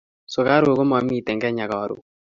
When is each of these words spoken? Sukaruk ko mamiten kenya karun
Sukaruk 0.33 0.75
ko 0.77 0.83
mamiten 0.91 1.41
kenya 1.41 1.65
karun 1.71 2.01